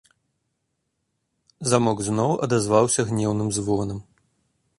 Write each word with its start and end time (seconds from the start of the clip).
Замок 1.73 1.97
зноў 2.07 2.31
адазваўся 2.47 3.01
гнеўным 3.11 3.49
звонам. 3.61 3.99